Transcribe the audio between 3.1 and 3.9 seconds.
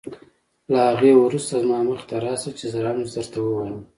درته ووایم.